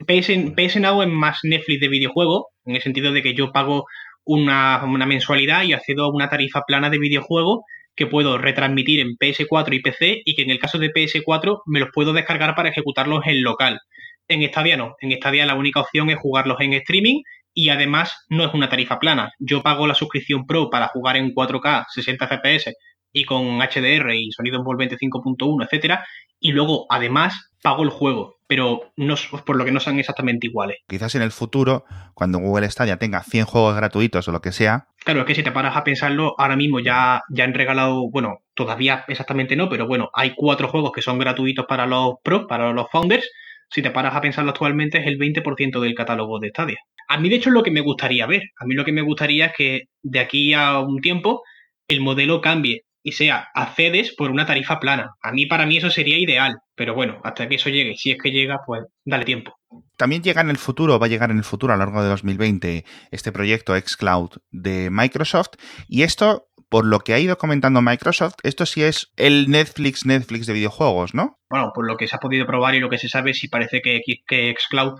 [0.05, 3.85] PS, Now es más Netflix de videojuego, en el sentido de que yo pago
[4.25, 7.63] una, mensualidad y accedo a una tarifa plana de videojuego
[7.95, 11.79] que puedo retransmitir en PS4 y PC y que en el caso de PS4 me
[11.79, 13.79] los puedo descargar para ejecutarlos en local.
[14.27, 18.45] En Stadia no, en Stadia la única opción es jugarlos en streaming y además no
[18.45, 19.31] es una tarifa plana.
[19.39, 22.73] Yo pago la suscripción Pro para jugar en 4K, 60 FPS
[23.11, 26.05] y con HDR y sonido envolvente 5.1, etcétera,
[26.39, 30.77] y luego además pago el juego, pero no, por lo que no son exactamente iguales.
[30.87, 31.83] Quizás en el futuro,
[32.13, 34.87] cuando Google Stadia tenga 100 juegos gratuitos o lo que sea.
[35.03, 38.39] Claro, es que si te paras a pensarlo, ahora mismo ya, ya han regalado, bueno,
[38.53, 42.71] todavía exactamente no, pero bueno, hay cuatro juegos que son gratuitos para los pros, para
[42.71, 43.29] los founders.
[43.69, 46.77] Si te paras a pensarlo actualmente, es el 20% del catálogo de Stadia.
[47.09, 48.43] A mí, de hecho, es lo que me gustaría ver.
[48.59, 51.41] A mí lo que me gustaría es que de aquí a un tiempo
[51.87, 55.15] el modelo cambie y sea accedes por una tarifa plana.
[55.23, 56.59] A mí, para mí, eso sería ideal.
[56.75, 59.55] Pero bueno, hasta que eso llegue, si es que llega, pues dale tiempo.
[59.97, 62.09] También llega en el futuro, va a llegar en el futuro a lo largo de
[62.09, 65.55] 2020 este proyecto xCloud de Microsoft.
[65.87, 70.45] Y esto, por lo que ha ido comentando Microsoft, esto sí es el Netflix, Netflix
[70.45, 71.39] de videojuegos, ¿no?
[71.49, 73.81] Bueno, por lo que se ha podido probar y lo que se sabe, sí parece
[73.81, 74.93] que, que xCloud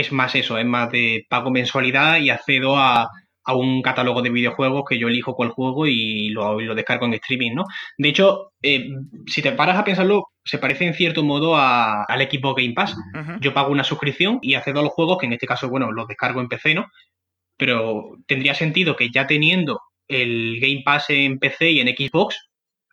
[0.00, 3.08] es más eso, es más de pago mensualidad y accedo a
[3.46, 7.14] a un catálogo de videojuegos que yo elijo cuál juego y lo, lo descargo en
[7.14, 7.64] streaming, ¿no?
[7.96, 8.88] De hecho, eh,
[9.26, 12.96] si te paras a pensarlo, se parece en cierto modo al equipo Game Pass.
[13.40, 16.08] Yo pago una suscripción y accedo a los juegos, que en este caso, bueno, los
[16.08, 16.86] descargo en PC, ¿no?
[17.56, 22.48] Pero tendría sentido que ya teniendo el Game Pass en PC y en Xbox,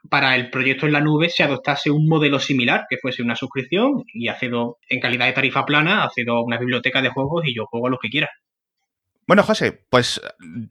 [0.10, 4.04] para el proyecto en la nube se adoptase un modelo similar, que fuese una suscripción
[4.14, 7.66] y accedo en calidad de tarifa plana, accedo a una biblioteca de juegos y yo
[7.66, 8.30] juego a los que quiera.
[9.26, 10.22] Bueno, José, pues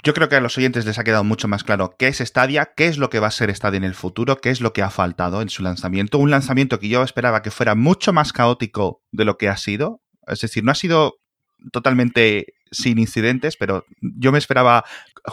[0.05, 2.73] yo creo que a los oyentes les ha quedado mucho más claro qué es Stadia,
[2.77, 4.83] qué es lo que va a ser Stadia en el futuro, qué es lo que
[4.83, 6.18] ha faltado en su lanzamiento.
[6.18, 10.03] Un lanzamiento que yo esperaba que fuera mucho más caótico de lo que ha sido.
[10.27, 11.14] Es decir, no ha sido
[11.73, 14.85] totalmente sin incidentes, pero yo me esperaba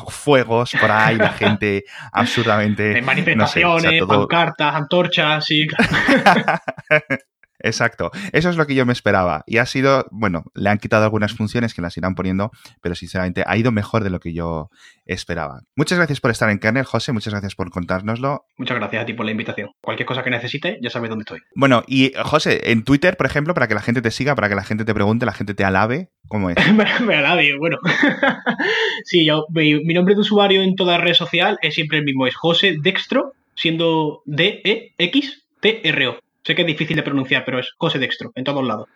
[0.10, 3.02] fuegos por ahí, la gente absurdamente.
[3.02, 5.67] manifestaciones, pancartas, antorchas, sí.
[7.60, 9.43] Exacto, eso es lo que yo me esperaba.
[9.45, 13.43] Y ha sido, bueno, le han quitado algunas funciones que las irán poniendo, pero sinceramente
[13.45, 14.69] ha ido mejor de lo que yo
[15.06, 15.62] esperaba.
[15.76, 18.45] Muchas gracias por estar en Kernel, José, muchas gracias por contárnoslo.
[18.58, 19.69] Muchas gracias a ti por la invitación.
[19.82, 21.39] Cualquier cosa que necesite, ya sabes dónde estoy.
[21.56, 24.56] Bueno, y José, en Twitter, por ejemplo, para que la gente te siga, para que
[24.56, 26.56] la gente te pregunte, la gente te alabe, ¿cómo es?
[27.06, 27.78] me alabe, bueno.
[29.04, 32.28] sí, yo, mi, mi nombre de usuario en toda red social es siempre el mismo,
[32.28, 36.19] es José Dextro, siendo D-E-X-T-R-O.
[36.43, 38.88] Sé que es difícil de pronunciar, pero es José Dextro, en todos lados.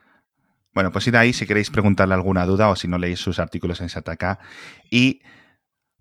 [0.74, 3.80] Bueno, pues id ahí si queréis preguntarle alguna duda o si no leéis sus artículos
[3.82, 4.40] en Sataka.
[4.90, 5.22] Y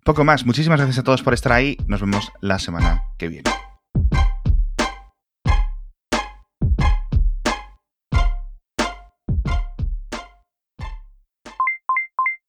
[0.03, 0.45] poco más.
[0.45, 1.77] Muchísimas gracias a todos por estar ahí.
[1.87, 3.62] Nos vemos la semana que viene.